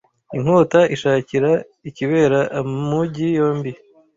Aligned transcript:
inkota 0.37 0.79
isharira 0.95 1.51
ikebera 1.89 2.39
amugi 2.59 3.27
yombi 3.37 3.71